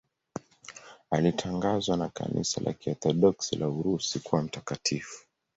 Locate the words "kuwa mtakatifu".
4.19-5.25